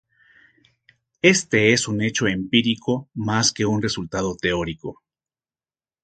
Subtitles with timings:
[1.21, 5.03] Este es un hecho empírico más que un resultado teórico.